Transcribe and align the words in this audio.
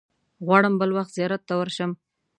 غواړم 0.45 0.73
بل 0.81 0.89
وخت 0.97 1.11
زیارت 1.17 1.41
ته 1.47 1.53
ورشم. 1.57 1.91